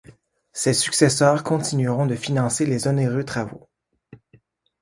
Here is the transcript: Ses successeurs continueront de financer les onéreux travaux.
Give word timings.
Ses 0.51 0.73
successeurs 0.73 1.43
continueront 1.43 2.07
de 2.07 2.15
financer 2.15 2.65
les 2.65 2.87
onéreux 2.87 3.23
travaux. 3.23 3.69